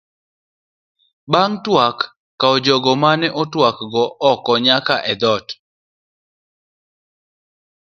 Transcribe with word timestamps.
Ban'g 1.31 1.55
twak 1.63 1.97
kow 2.39 2.55
jago 2.65 2.93
mane 3.01 3.27
utwak 3.41 3.77
go 3.91 4.03
oko 4.31 4.53
nyaka 4.65 4.95
e 5.11 5.13
thoot. 5.21 5.47